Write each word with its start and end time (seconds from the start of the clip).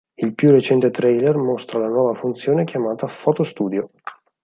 Il 0.15 0.33
più 0.33 0.49
recente 0.49 0.89
trailer 0.89 1.35
mostra 1.37 1.77
la 1.77 1.87
nuova 1.87 2.15
funzione 2.15 2.63
chiamata 2.65 3.05
"Photo 3.07 3.43
Studio". 3.43 3.91